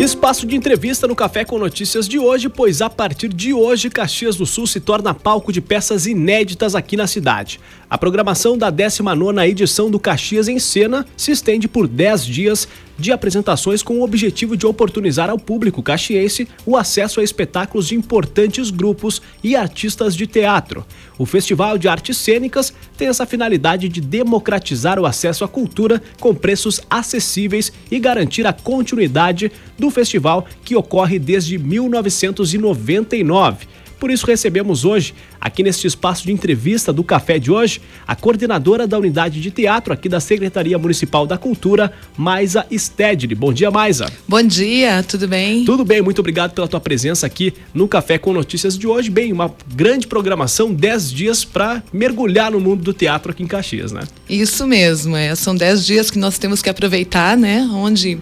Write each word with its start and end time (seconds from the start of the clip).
Espaço 0.00 0.46
de 0.46 0.56
entrevista 0.56 1.06
no 1.06 1.14
Café 1.14 1.44
com 1.44 1.58
Notícias 1.58 2.08
de 2.08 2.18
hoje, 2.18 2.48
pois 2.48 2.80
a 2.80 2.88
partir 2.88 3.28
de 3.28 3.52
hoje, 3.52 3.90
Caxias 3.90 4.34
do 4.34 4.46
Sul 4.46 4.66
se 4.66 4.80
torna 4.80 5.12
palco 5.12 5.52
de 5.52 5.60
peças 5.60 6.06
inéditas 6.06 6.74
aqui 6.74 6.96
na 6.96 7.06
cidade. 7.06 7.60
A 7.90 7.98
programação 7.98 8.56
da 8.56 8.70
19ª 8.70 9.48
edição 9.48 9.90
do 9.90 9.98
Caxias 9.98 10.46
em 10.46 10.60
Cena 10.60 11.04
se 11.16 11.32
estende 11.32 11.66
por 11.66 11.88
10 11.88 12.24
dias 12.24 12.68
de 12.96 13.10
apresentações 13.10 13.82
com 13.82 13.94
o 13.94 14.04
objetivo 14.04 14.56
de 14.56 14.64
oportunizar 14.64 15.28
ao 15.28 15.36
público 15.36 15.82
caxiense 15.82 16.46
o 16.64 16.76
acesso 16.76 17.18
a 17.18 17.24
espetáculos 17.24 17.88
de 17.88 17.96
importantes 17.96 18.70
grupos 18.70 19.20
e 19.42 19.56
artistas 19.56 20.14
de 20.14 20.28
teatro. 20.28 20.86
O 21.18 21.26
Festival 21.26 21.76
de 21.76 21.88
Artes 21.88 22.16
Cênicas 22.16 22.72
tem 22.96 23.08
essa 23.08 23.26
finalidade 23.26 23.88
de 23.88 24.00
democratizar 24.00 25.00
o 25.00 25.06
acesso 25.06 25.42
à 25.42 25.48
cultura 25.48 26.00
com 26.20 26.32
preços 26.32 26.80
acessíveis 26.88 27.72
e 27.90 27.98
garantir 27.98 28.46
a 28.46 28.52
continuidade 28.52 29.50
do 29.76 29.90
festival 29.90 30.46
que 30.64 30.76
ocorre 30.76 31.18
desde 31.18 31.58
1999. 31.58 33.66
Por 34.00 34.10
isso 34.10 34.26
recebemos 34.26 34.86
hoje, 34.86 35.12
aqui 35.38 35.62
neste 35.62 35.86
espaço 35.86 36.24
de 36.24 36.32
entrevista 36.32 36.90
do 36.90 37.04
Café 37.04 37.38
de 37.38 37.50
hoje, 37.50 37.82
a 38.08 38.16
coordenadora 38.16 38.86
da 38.86 38.98
unidade 38.98 39.42
de 39.42 39.50
teatro 39.50 39.92
aqui 39.92 40.08
da 40.08 40.18
Secretaria 40.18 40.78
Municipal 40.78 41.26
da 41.26 41.36
Cultura, 41.36 41.92
Maisa 42.16 42.64
Stedley. 42.72 43.34
Bom 43.34 43.52
dia, 43.52 43.70
Maisa. 43.70 44.10
Bom 44.26 44.42
dia, 44.42 45.02
tudo 45.02 45.28
bem? 45.28 45.66
Tudo 45.66 45.84
bem, 45.84 46.00
muito 46.00 46.20
obrigado 46.20 46.52
pela 46.52 46.66
tua 46.66 46.80
presença 46.80 47.26
aqui 47.26 47.52
no 47.74 47.86
Café 47.86 48.16
com 48.16 48.32
Notícias 48.32 48.78
de 48.78 48.86
hoje. 48.86 49.10
Bem, 49.10 49.34
uma 49.34 49.54
grande 49.74 50.06
programação, 50.06 50.72
10 50.72 51.12
dias 51.12 51.44
para 51.44 51.82
mergulhar 51.92 52.52
no 52.52 52.58
mundo 52.58 52.82
do 52.82 52.94
teatro 52.94 53.32
aqui 53.32 53.42
em 53.42 53.46
Caxias, 53.46 53.92
né? 53.92 54.04
Isso 54.26 54.66
mesmo, 54.66 55.14
é. 55.14 55.34
São 55.34 55.54
10 55.54 55.84
dias 55.84 56.10
que 56.10 56.18
nós 56.18 56.38
temos 56.38 56.62
que 56.62 56.70
aproveitar, 56.70 57.36
né? 57.36 57.68
Onde 57.70 58.18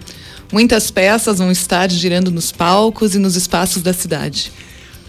muitas 0.51 0.91
peças 0.91 1.37
vão 1.37 1.49
estar 1.49 1.89
girando 1.89 2.29
nos 2.29 2.51
palcos 2.51 3.15
e 3.15 3.17
nos 3.17 3.37
espaços 3.37 3.81
da 3.81 3.93
cidade. 3.93 4.51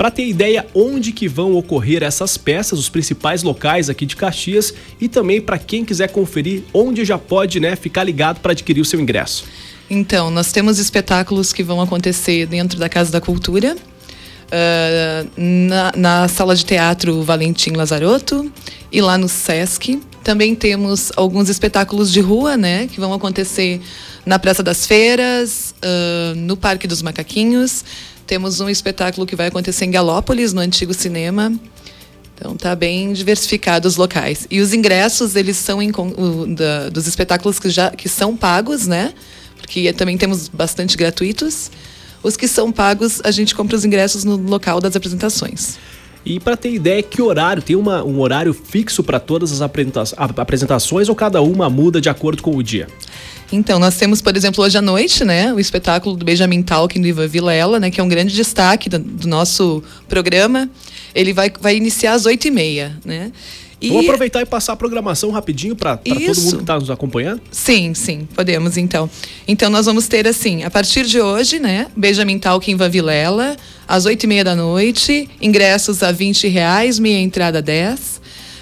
Para 0.00 0.10
ter 0.10 0.26
ideia 0.26 0.66
onde 0.74 1.12
que 1.12 1.28
vão 1.28 1.54
ocorrer 1.54 2.02
essas 2.02 2.38
peças, 2.38 2.78
os 2.78 2.88
principais 2.88 3.42
locais 3.42 3.90
aqui 3.90 4.06
de 4.06 4.16
Caxias 4.16 4.72
e 4.98 5.10
também 5.10 5.42
para 5.42 5.58
quem 5.58 5.84
quiser 5.84 6.08
conferir 6.08 6.62
onde 6.72 7.04
já 7.04 7.18
pode 7.18 7.60
né, 7.60 7.76
ficar 7.76 8.02
ligado 8.02 8.40
para 8.40 8.52
adquirir 8.52 8.80
o 8.80 8.84
seu 8.86 8.98
ingresso. 8.98 9.44
Então, 9.90 10.30
nós 10.30 10.52
temos 10.52 10.78
espetáculos 10.78 11.52
que 11.52 11.62
vão 11.62 11.82
acontecer 11.82 12.46
dentro 12.46 12.78
da 12.78 12.88
Casa 12.88 13.12
da 13.12 13.20
Cultura, 13.20 13.76
uh, 13.76 15.30
na, 15.36 15.92
na, 15.94 16.28
sala 16.28 16.56
de 16.56 16.64
teatro 16.64 17.22
Valentim 17.22 17.72
Lazarotto 17.72 18.50
e 18.90 19.02
lá 19.02 19.18
no 19.18 19.28
Sesc. 19.28 20.00
Também 20.24 20.54
temos 20.54 21.12
alguns 21.14 21.50
espetáculos 21.50 22.10
de 22.10 22.20
rua, 22.20 22.56
né, 22.56 22.86
que 22.86 22.98
vão 22.98 23.12
acontecer 23.12 23.82
na 24.24 24.38
Praça 24.38 24.62
das 24.62 24.86
Feiras, 24.86 25.74
uh, 25.84 26.34
no 26.36 26.56
Parque 26.56 26.86
dos 26.86 27.02
Macaquinhos. 27.02 27.84
Temos 28.30 28.60
um 28.60 28.68
espetáculo 28.68 29.26
que 29.26 29.34
vai 29.34 29.48
acontecer 29.48 29.86
em 29.86 29.90
Galópolis, 29.90 30.52
no 30.52 30.60
antigo 30.60 30.94
cinema. 30.94 31.52
Então 32.32 32.56
tá 32.56 32.76
bem 32.76 33.12
diversificado 33.12 33.88
os 33.88 33.96
locais. 33.96 34.46
E 34.48 34.60
os 34.60 34.72
ingressos, 34.72 35.34
eles 35.34 35.56
são 35.56 35.82
em, 35.82 35.90
o, 35.90 36.46
da, 36.54 36.90
dos 36.90 37.08
espetáculos 37.08 37.58
que 37.58 37.68
já 37.68 37.90
que 37.90 38.08
são 38.08 38.36
pagos, 38.36 38.86
né? 38.86 39.12
Porque 39.56 39.92
também 39.94 40.16
temos 40.16 40.46
bastante 40.46 40.96
gratuitos. 40.96 41.72
Os 42.22 42.36
que 42.36 42.46
são 42.46 42.70
pagos, 42.70 43.20
a 43.24 43.32
gente 43.32 43.52
compra 43.52 43.76
os 43.76 43.84
ingressos 43.84 44.22
no 44.22 44.36
local 44.36 44.80
das 44.80 44.94
apresentações. 44.94 45.76
E 46.24 46.38
para 46.38 46.56
ter 46.56 46.72
ideia, 46.72 47.02
que 47.02 47.22
horário? 47.22 47.62
Tem 47.62 47.76
uma, 47.76 48.04
um 48.04 48.20
horário 48.20 48.52
fixo 48.52 49.02
para 49.02 49.18
todas 49.18 49.52
as 49.52 49.70
apresentações 50.36 51.08
ou 51.08 51.14
cada 51.14 51.40
uma 51.40 51.70
muda 51.70 52.00
de 52.00 52.08
acordo 52.08 52.42
com 52.42 52.54
o 52.56 52.62
dia? 52.62 52.86
Então, 53.52 53.78
nós 53.78 53.96
temos, 53.96 54.22
por 54.22 54.36
exemplo, 54.36 54.62
hoje 54.62 54.78
à 54.78 54.82
noite, 54.82 55.24
né, 55.24 55.52
o 55.52 55.58
espetáculo 55.58 56.16
do 56.16 56.24
Benjamin 56.24 56.62
Talking 56.62 57.00
do 57.00 57.08
Ivan 57.08 57.26
Vilela, 57.26 57.80
né, 57.80 57.90
que 57.90 58.00
é 58.00 58.04
um 58.04 58.08
grande 58.08 58.34
destaque 58.34 58.88
do, 58.88 58.98
do 58.98 59.26
nosso 59.26 59.82
programa. 60.08 60.70
Ele 61.14 61.32
vai, 61.32 61.50
vai 61.60 61.76
iniciar 61.76 62.12
às 62.12 62.26
oito 62.26 62.46
e 62.46 62.50
meia, 62.50 62.96
né? 63.04 63.32
E... 63.80 63.88
Vamos 63.88 64.04
aproveitar 64.04 64.42
e 64.42 64.46
passar 64.46 64.74
a 64.74 64.76
programação 64.76 65.30
rapidinho 65.30 65.74
para 65.74 65.96
todo 65.96 66.18
mundo 66.18 66.56
que 66.56 66.62
está 66.62 66.78
nos 66.78 66.90
acompanhando? 66.90 67.40
Sim, 67.50 67.94
sim, 67.94 68.28
podemos 68.34 68.76
então. 68.76 69.08
Então 69.48 69.70
nós 69.70 69.86
vamos 69.86 70.06
ter 70.06 70.26
assim, 70.28 70.62
a 70.64 70.70
partir 70.70 71.06
de 71.06 71.20
hoje, 71.20 71.58
né? 71.58 71.86
Benjamin 71.96 72.38
Talking 72.38 72.72
Ivan 72.72 72.90
Vilela, 72.90 73.56
às 73.88 74.04
oito 74.04 74.24
e 74.24 74.26
meia 74.26 74.44
da 74.44 74.54
noite, 74.54 75.28
ingressos 75.40 76.02
a 76.02 76.12
vinte 76.12 76.46
reais, 76.46 76.98
meia 76.98 77.20
entrada 77.20 77.62
dez. 77.62 78.20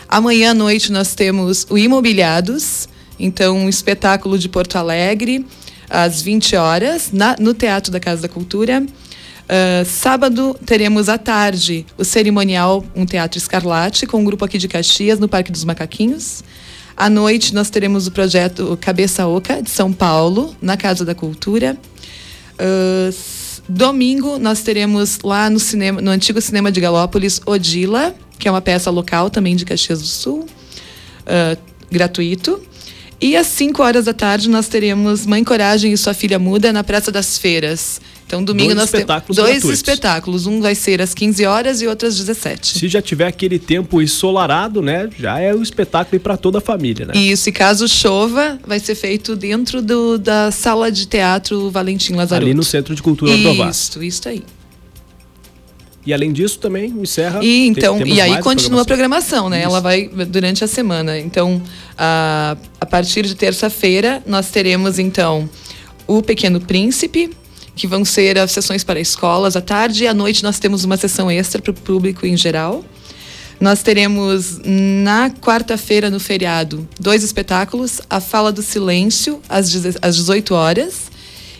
Amanhã 0.08 0.52
à 0.52 0.54
noite 0.54 0.90
nós 0.92 1.14
temos 1.14 1.66
o 1.68 1.76
Imobiliados, 1.76 2.88
então, 3.18 3.56
um 3.56 3.68
espetáculo 3.68 4.38
de 4.38 4.48
Porto 4.48 4.76
Alegre, 4.76 5.44
às 5.90 6.22
20 6.22 6.56
horas, 6.56 7.10
na, 7.12 7.36
no 7.38 7.52
Teatro 7.52 7.90
da 7.90 7.98
Casa 7.98 8.22
da 8.22 8.28
Cultura. 8.28 8.84
Uh, 9.48 9.82
sábado 9.86 10.54
teremos 10.66 11.08
à 11.08 11.16
tarde 11.16 11.86
o 11.96 12.04
cerimonial 12.04 12.84
Um 12.94 13.06
Teatro 13.06 13.38
Escarlate, 13.38 14.06
com 14.06 14.20
um 14.20 14.24
grupo 14.24 14.44
aqui 14.44 14.58
de 14.58 14.68
Caxias, 14.68 15.18
no 15.18 15.26
Parque 15.26 15.50
dos 15.50 15.64
Macaquinhos. 15.64 16.44
À 16.94 17.08
noite 17.08 17.54
nós 17.54 17.70
teremos 17.70 18.06
o 18.06 18.10
projeto 18.10 18.76
Cabeça 18.78 19.26
Oca, 19.26 19.62
de 19.62 19.70
São 19.70 19.90
Paulo, 19.90 20.54
na 20.60 20.76
Casa 20.76 21.02
da 21.02 21.14
Cultura. 21.14 21.78
Uh, 22.60 23.14
domingo 23.66 24.38
nós 24.38 24.60
teremos 24.60 25.20
lá 25.24 25.48
no 25.48 25.58
cinema, 25.58 26.02
no 26.02 26.10
antigo 26.10 26.42
cinema 26.42 26.70
de 26.70 26.78
Galópolis, 26.78 27.40
Odila, 27.46 28.14
que 28.38 28.48
é 28.48 28.50
uma 28.50 28.60
peça 28.60 28.90
local 28.90 29.30
também 29.30 29.56
de 29.56 29.64
Caxias 29.64 30.02
do 30.02 30.06
Sul, 30.06 30.40
uh, 30.40 31.58
gratuito. 31.90 32.60
E 33.20 33.36
às 33.36 33.48
5 33.48 33.82
horas 33.82 34.04
da 34.04 34.12
tarde 34.12 34.48
nós 34.48 34.68
teremos 34.68 35.26
Mãe 35.26 35.42
Coragem 35.42 35.92
e 35.92 35.96
Sua 35.98 36.14
Filha 36.14 36.38
Muda 36.38 36.72
na 36.72 36.84
Praça 36.84 37.10
das 37.10 37.36
Feiras. 37.36 38.00
Então, 38.24 38.44
domingo 38.44 38.74
dois 38.74 38.78
nós 38.78 38.90
temos 38.90 39.06
dois 39.28 39.36
gratuitos. 39.36 39.70
espetáculos. 39.70 40.46
Um 40.46 40.60
vai 40.60 40.74
ser 40.74 41.00
às 41.00 41.14
15 41.14 41.46
horas 41.46 41.80
e 41.80 41.86
outro 41.86 42.06
às 42.06 42.16
17. 42.16 42.78
Se 42.78 42.86
já 42.86 43.00
tiver 43.00 43.26
aquele 43.26 43.58
tempo 43.58 44.02
ensolarado, 44.02 44.82
né? 44.82 45.08
Já 45.18 45.40
é 45.40 45.54
o 45.54 45.62
espetáculo 45.62 46.20
para 46.20 46.36
toda 46.36 46.58
a 46.58 46.60
família, 46.60 47.06
né? 47.06 47.14
Isso, 47.16 47.48
e 47.48 47.52
caso 47.52 47.88
chova, 47.88 48.60
vai 48.66 48.78
ser 48.78 48.94
feito 48.94 49.34
dentro 49.34 49.80
do, 49.80 50.18
da 50.18 50.50
sala 50.50 50.92
de 50.92 51.06
teatro 51.06 51.70
Valentim 51.70 52.12
Lazarotto. 52.12 52.46
Ali 52.46 52.54
no 52.54 52.62
Centro 52.62 52.94
de 52.94 53.02
Cultura 53.02 53.34
do 53.34 53.68
Isso, 53.70 54.02
isso 54.02 54.28
aí. 54.28 54.44
E 56.08 56.14
além 56.14 56.32
disso 56.32 56.58
também 56.58 56.86
encerra. 56.86 57.44
E 57.44 57.66
então 57.66 58.00
e 58.00 58.18
aí 58.18 58.40
continua 58.40 58.80
a 58.80 58.84
programação, 58.86 59.50
né? 59.50 59.58
Isso. 59.58 59.66
Ela 59.66 59.78
vai 59.78 60.08
durante 60.08 60.64
a 60.64 60.66
semana. 60.66 61.18
Então 61.18 61.60
a, 61.98 62.56
a 62.80 62.86
partir 62.86 63.26
de 63.26 63.34
terça-feira 63.34 64.22
nós 64.26 64.48
teremos 64.48 64.98
então 64.98 65.46
o 66.06 66.22
Pequeno 66.22 66.62
Príncipe, 66.62 67.28
que 67.76 67.86
vão 67.86 68.06
ser 68.06 68.38
as 68.38 68.52
sessões 68.52 68.82
para 68.82 68.98
escolas 68.98 69.54
à 69.54 69.60
tarde 69.60 70.04
e 70.04 70.06
à 70.06 70.14
noite 70.14 70.42
nós 70.42 70.58
temos 70.58 70.82
uma 70.82 70.96
sessão 70.96 71.30
extra 71.30 71.60
para 71.60 71.72
o 71.72 71.74
público 71.74 72.24
em 72.24 72.38
geral. 72.38 72.82
Nós 73.60 73.82
teremos 73.82 74.62
na 74.64 75.28
quarta-feira 75.28 76.08
no 76.08 76.18
feriado 76.18 76.88
dois 76.98 77.22
espetáculos, 77.22 78.00
a 78.08 78.18
Fala 78.18 78.50
do 78.50 78.62
Silêncio 78.62 79.42
às 79.46 79.70
18 79.70 80.54
horas 80.54 81.10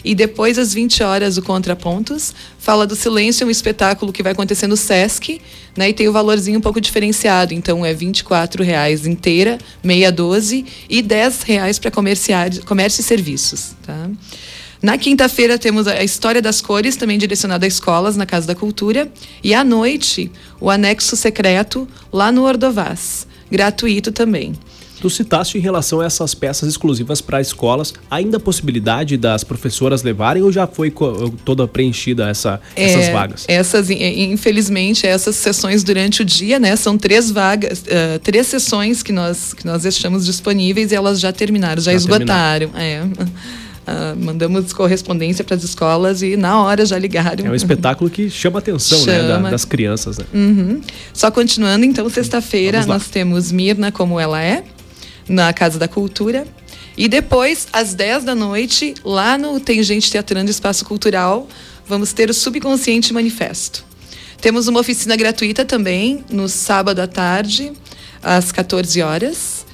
e 0.05 0.15
depois, 0.15 0.59
às 0.59 0.73
20 0.73 1.03
horas, 1.03 1.37
o 1.37 1.43
Contrapontos. 1.43 2.33
Fala 2.69 2.87
do 2.87 2.95
Silêncio, 2.95 3.45
é 3.45 3.47
um 3.47 3.51
espetáculo 3.51 4.13
que 4.13 4.23
vai 4.23 4.33
acontecer 4.33 4.67
no 4.67 4.77
Sesc, 4.77 5.41
né? 5.75 5.89
E 5.89 5.95
tem 5.95 6.07
o 6.07 6.13
valorzinho 6.13 6.59
um 6.59 6.61
pouco 6.61 6.83
diferenciado. 6.83 7.55
Então, 7.55 7.83
é 7.83 7.93
R$ 7.93 8.13
reais 8.63 9.07
inteira, 9.07 9.57
meia 9.83 10.13
12 10.13 10.67
e 10.87 11.01
R$ 11.01 11.07
reais 11.47 11.79
para 11.79 11.91
comércio 11.91 12.31
e 13.01 13.03
serviços, 13.03 13.75
tá? 13.83 14.11
Na 14.83 14.99
quinta-feira 14.99 15.57
temos 15.57 15.89
a 15.89 16.05
História 16.05 16.43
das 16.43 16.61
Cores, 16.61 16.95
também 16.95 17.17
direcionada 17.17 17.65
a 17.65 17.67
escolas, 17.67 18.19
na 18.19 18.27
Casa 18.27 18.49
da 18.49 18.55
Cultura. 18.55 19.11
E 19.43 19.55
à 19.55 19.65
noite, 19.65 20.31
o 20.61 20.69
Anexo 20.69 21.17
Secreto, 21.17 21.89
lá 22.13 22.31
no 22.31 22.43
Ordovás. 22.45 23.27
Gratuito 23.51 24.13
também. 24.13 24.53
Tu 25.01 25.09
citaste 25.09 25.59
em 25.59 25.61
relação 25.61 26.01
a 26.01 26.07
essas 26.07 26.35
peças 26.35 26.69
exclusivas 26.69 27.21
para 27.21 27.41
escolas, 27.41 27.95
ainda 28.11 28.37
a 28.37 28.41
possibilidade 28.41 29.17
das 29.17 29.45
professoras 29.45 30.03
levarem 30.03 30.43
ou 30.43 30.51
já 30.51 30.67
foi 30.67 30.93
toda 31.45 31.67
preenchida 31.69 32.29
essa, 32.29 32.61
é, 32.75 32.85
essas 32.85 33.09
vagas? 33.13 33.45
Essas, 33.47 33.91
infelizmente, 33.91 35.07
essas 35.07 35.37
sessões 35.37 35.83
durante 35.83 36.23
o 36.23 36.25
dia, 36.25 36.59
né? 36.59 36.75
São 36.77 36.99
três 36.99 37.31
vagas, 37.31 37.81
uh, 37.81 38.19
três 38.23 38.47
sessões 38.47 39.03
que 39.03 39.13
nós, 39.13 39.55
que 39.55 39.65
nós 39.65 39.83
deixamos 39.83 40.27
disponíveis 40.27 40.93
e 40.93 40.95
elas 40.95 41.21
já 41.21 41.33
terminaram, 41.33 41.81
já, 41.81 41.93
já 41.93 41.97
esgotaram. 41.97 42.69
Terminaram. 42.69 42.77
É. 42.77 43.03
Uh, 43.03 44.17
mandamos 44.23 44.73
correspondência 44.73 45.45
para 45.45 45.57
as 45.57 45.65
escolas 45.65 46.23
e 46.23 46.37
na 46.37 46.63
hora 46.63 46.85
já 46.85 46.99
ligaram. 46.99 47.47
É 47.47 47.51
um 47.51 47.55
espetáculo 47.55 48.11
que 48.11 48.29
chama 48.29 48.59
a 48.59 48.61
atenção 48.61 48.99
chama. 48.99 49.23
Né, 49.23 49.29
da, 49.45 49.51
das 49.51 49.65
crianças. 49.65 50.19
Né? 50.19 50.25
Uhum. 50.35 50.81
Só 51.13 51.31
continuando, 51.31 51.85
então, 51.85 52.09
sexta-feira 52.11 52.85
nós 52.87 53.09
temos 53.09 53.51
Mirna 53.51 53.91
como 53.91 54.19
ela 54.21 54.43
é, 54.43 54.65
na 55.29 55.53
Casa 55.53 55.79
da 55.79 55.87
Cultura. 55.87 56.47
E 56.97 57.07
depois, 57.09 57.69
às 57.73 57.95
10 57.95 58.25
da 58.25 58.35
noite, 58.35 58.95
lá 59.05 59.39
no 59.39 59.61
Tem 59.61 59.83
Gente 59.83 60.11
Teatrando 60.11 60.51
Espaço 60.51 60.85
Cultural, 60.85 61.47
vamos 61.87 62.13
ter 62.13 62.29
o 62.29 62.35
Subconsciente 62.35 63.13
Manifesto. 63.13 63.85
Temos 64.41 64.69
uma 64.69 64.81
oficina 64.81 65.17
gratuita 65.17 65.65
também, 65.65 66.25
no 66.31 66.49
sábado 66.49 67.01
à 67.01 67.07
tarde, 67.07 67.73
às 68.23 68.53
14 68.53 69.03
horas. 69.03 69.67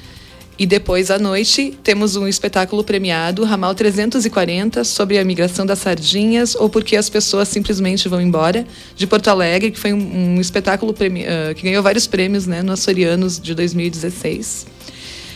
E 0.56 0.66
depois 0.66 1.10
à 1.10 1.18
noite 1.18 1.76
temos 1.82 2.14
um 2.14 2.28
espetáculo 2.28 2.84
premiado, 2.84 3.42
Ramal 3.42 3.74
340, 3.74 4.84
sobre 4.84 5.18
a 5.18 5.24
migração 5.24 5.66
das 5.66 5.80
sardinhas 5.80 6.54
ou 6.54 6.70
porque 6.70 6.96
as 6.96 7.10
pessoas 7.10 7.48
simplesmente 7.48 8.08
vão 8.08 8.20
embora, 8.20 8.64
de 8.94 9.04
Porto 9.04 9.28
Alegre, 9.28 9.72
que 9.72 9.78
foi 9.78 9.92
um, 9.92 10.36
um 10.36 10.40
espetáculo 10.40 10.92
uh, 10.92 11.54
que 11.54 11.62
ganhou 11.62 11.82
vários 11.82 12.06
prêmios 12.06 12.46
né, 12.46 12.62
no 12.62 12.72
Açorianos 12.72 13.40
de 13.40 13.52
2016. 13.52 14.66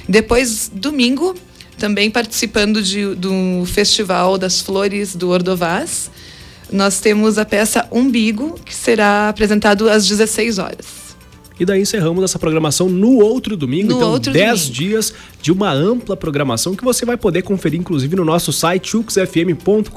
Depois, 0.08 0.70
domingo, 0.72 1.34
também 1.78 2.10
participando 2.10 2.82
de, 2.82 3.14
do 3.14 3.64
Festival 3.66 4.38
das 4.38 4.60
Flores 4.60 5.14
do 5.14 5.28
Ordovás, 5.28 6.10
nós 6.72 7.00
temos 7.00 7.38
a 7.38 7.44
peça 7.44 7.86
Umbigo, 7.92 8.58
que 8.64 8.74
será 8.74 9.28
apresentado 9.28 9.88
às 9.88 10.06
16 10.06 10.58
horas. 10.58 11.08
E 11.60 11.64
daí 11.64 11.80
encerramos 11.80 12.22
essa 12.22 12.38
programação 12.38 12.88
no 12.88 13.18
outro 13.18 13.56
domingo. 13.56 13.88
No 13.88 13.96
então, 13.96 14.12
outro 14.12 14.32
10 14.32 14.60
domingo. 14.60 14.74
dias 14.74 15.12
de 15.42 15.50
uma 15.50 15.72
ampla 15.72 16.16
programação 16.16 16.74
que 16.74 16.84
você 16.84 17.04
vai 17.04 17.16
poder 17.16 17.42
conferir, 17.42 17.80
inclusive, 17.80 18.14
no 18.14 18.24
nosso 18.24 18.52
site 18.52 18.90
chuxfm.com.br 18.90 19.90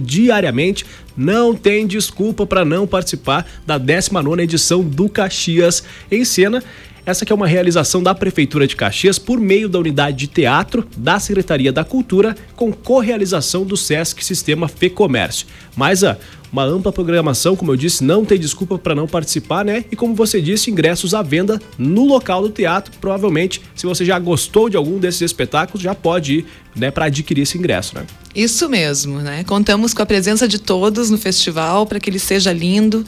diariamente. 0.00 0.84
Não 1.16 1.54
tem 1.54 1.86
desculpa 1.86 2.44
para 2.44 2.64
não 2.64 2.86
participar 2.88 3.46
da 3.64 3.78
19 3.78 4.42
edição 4.42 4.82
do 4.82 5.08
Caxias 5.08 5.84
em 6.10 6.24
Cena. 6.24 6.62
Essa 7.10 7.26
que 7.26 7.32
é 7.32 7.34
uma 7.34 7.48
realização 7.48 8.00
da 8.00 8.14
Prefeitura 8.14 8.68
de 8.68 8.76
Caxias 8.76 9.18
por 9.18 9.40
meio 9.40 9.68
da 9.68 9.80
unidade 9.80 10.16
de 10.16 10.26
teatro 10.28 10.86
da 10.96 11.18
Secretaria 11.18 11.72
da 11.72 11.82
Cultura 11.82 12.36
com 12.54 12.72
correalização 12.72 13.64
do 13.64 13.76
SESC 13.76 14.24
Sistema 14.24 14.68
Fecomércio. 14.68 15.44
Mas 15.74 16.04
a 16.04 16.16
uma 16.52 16.62
ampla 16.62 16.92
programação, 16.92 17.56
como 17.56 17.72
eu 17.72 17.76
disse, 17.76 18.04
não 18.04 18.24
tem 18.24 18.38
desculpa 18.38 18.78
para 18.78 18.94
não 18.94 19.08
participar, 19.08 19.64
né? 19.64 19.84
E 19.90 19.96
como 19.96 20.14
você 20.14 20.40
disse, 20.40 20.70
ingressos 20.70 21.12
à 21.12 21.20
venda 21.20 21.60
no 21.76 22.04
local 22.04 22.42
do 22.42 22.50
teatro. 22.50 22.92
Provavelmente, 23.00 23.60
se 23.74 23.86
você 23.86 24.04
já 24.04 24.16
gostou 24.16 24.70
de 24.70 24.76
algum 24.76 24.96
desses 25.00 25.22
espetáculos, 25.22 25.82
já 25.82 25.96
pode 25.96 26.38
ir, 26.38 26.46
né, 26.76 26.92
para 26.92 27.06
adquirir 27.06 27.42
esse 27.42 27.58
ingresso, 27.58 27.96
né? 27.96 28.06
Isso 28.36 28.68
mesmo, 28.68 29.18
né? 29.18 29.42
Contamos 29.42 29.92
com 29.92 30.02
a 30.02 30.06
presença 30.06 30.46
de 30.46 30.60
todos 30.60 31.10
no 31.10 31.18
festival 31.18 31.86
para 31.86 31.98
que 31.98 32.08
ele 32.08 32.20
seja 32.20 32.52
lindo 32.52 33.04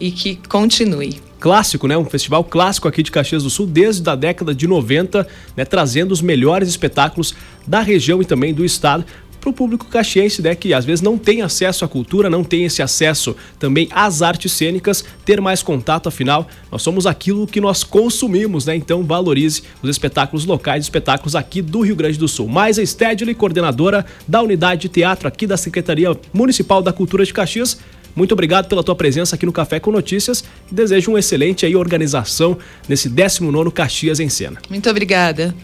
e 0.00 0.10
que 0.10 0.38
continue 0.48 1.20
clássico, 1.42 1.88
né? 1.88 1.98
Um 1.98 2.04
festival 2.04 2.44
clássico 2.44 2.86
aqui 2.86 3.02
de 3.02 3.10
Caxias 3.10 3.42
do 3.42 3.50
Sul 3.50 3.66
desde 3.66 4.08
a 4.08 4.14
década 4.14 4.54
de 4.54 4.68
90, 4.68 5.26
né? 5.56 5.64
Trazendo 5.64 6.12
os 6.12 6.22
melhores 6.22 6.68
espetáculos 6.68 7.34
da 7.66 7.80
região 7.80 8.22
e 8.22 8.24
também 8.24 8.54
do 8.54 8.64
estado 8.64 9.04
para 9.42 9.50
o 9.50 9.52
público 9.52 9.86
caxiense, 9.86 10.40
né, 10.40 10.54
que 10.54 10.72
às 10.72 10.84
vezes 10.84 11.02
não 11.02 11.18
tem 11.18 11.42
acesso 11.42 11.84
à 11.84 11.88
cultura, 11.88 12.30
não 12.30 12.44
tem 12.44 12.64
esse 12.64 12.80
acesso 12.80 13.34
também 13.58 13.88
às 13.90 14.22
artes 14.22 14.52
cênicas, 14.52 15.04
ter 15.24 15.40
mais 15.40 15.64
contato, 15.64 16.08
afinal, 16.08 16.46
nós 16.70 16.80
somos 16.80 17.08
aquilo 17.08 17.44
que 17.44 17.60
nós 17.60 17.82
consumimos, 17.82 18.66
né? 18.66 18.76
Então 18.76 19.02
valorize 19.02 19.64
os 19.82 19.90
espetáculos 19.90 20.44
locais, 20.44 20.84
espetáculos 20.84 21.34
aqui 21.34 21.60
do 21.60 21.80
Rio 21.80 21.96
Grande 21.96 22.18
do 22.18 22.28
Sul. 22.28 22.46
Mais 22.46 22.78
a 22.78 22.86
Stedley, 22.86 23.34
coordenadora 23.34 24.06
da 24.28 24.40
unidade 24.40 24.82
de 24.82 24.88
teatro 24.88 25.26
aqui 25.26 25.44
da 25.44 25.56
Secretaria 25.56 26.16
Municipal 26.32 26.80
da 26.80 26.92
Cultura 26.92 27.24
de 27.24 27.34
Caxias, 27.34 27.78
muito 28.14 28.32
obrigado 28.32 28.68
pela 28.68 28.84
tua 28.84 28.94
presença 28.94 29.34
aqui 29.34 29.46
no 29.46 29.52
Café 29.52 29.80
com 29.80 29.90
Notícias 29.90 30.44
e 30.70 30.74
desejo 30.74 31.10
uma 31.10 31.18
excelente 31.18 31.66
aí 31.66 31.74
organização 31.74 32.56
nesse 32.88 33.10
19º 33.10 33.72
Caxias 33.72 34.20
em 34.20 34.28
Cena. 34.28 34.60
Muito 34.70 34.88
obrigada. 34.88 35.54